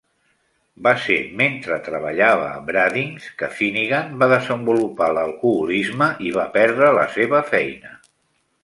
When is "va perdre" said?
6.41-6.93